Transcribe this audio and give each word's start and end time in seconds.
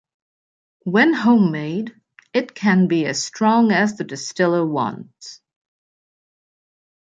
When 0.83 1.13
homemade, 1.13 1.93
it 2.33 2.55
can 2.55 2.87
be 2.87 3.05
as 3.05 3.23
strong 3.23 3.71
as 3.71 3.97
the 3.97 4.03
distiller 4.03 4.65
wants. 4.65 5.41